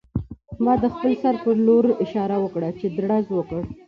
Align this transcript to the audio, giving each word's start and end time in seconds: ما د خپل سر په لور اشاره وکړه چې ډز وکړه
ما 0.63 0.73
د 0.81 0.83
خپل 0.93 1.11
سر 1.21 1.35
په 1.43 1.49
لور 1.65 1.85
اشاره 2.05 2.37
وکړه 2.41 2.69
چې 2.79 2.85
ډز 2.97 3.25
وکړه 3.37 3.61